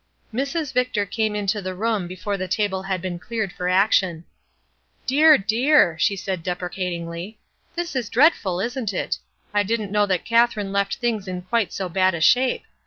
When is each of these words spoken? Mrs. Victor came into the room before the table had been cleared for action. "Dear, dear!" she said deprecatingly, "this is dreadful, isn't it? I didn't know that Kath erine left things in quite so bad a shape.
Mrs. 0.33 0.73
Victor 0.73 1.05
came 1.05 1.35
into 1.35 1.61
the 1.61 1.75
room 1.75 2.07
before 2.07 2.35
the 2.35 2.47
table 2.47 2.81
had 2.81 3.03
been 3.03 3.19
cleared 3.19 3.53
for 3.53 3.69
action. 3.69 4.25
"Dear, 5.05 5.37
dear!" 5.37 5.95
she 5.99 6.15
said 6.15 6.41
deprecatingly, 6.41 7.37
"this 7.75 7.95
is 7.95 8.09
dreadful, 8.09 8.59
isn't 8.59 8.93
it? 8.95 9.19
I 9.53 9.61
didn't 9.61 9.91
know 9.91 10.07
that 10.07 10.25
Kath 10.25 10.53
erine 10.57 10.71
left 10.71 10.95
things 10.95 11.27
in 11.27 11.43
quite 11.43 11.71
so 11.71 11.87
bad 11.87 12.15
a 12.15 12.19
shape. 12.19 12.63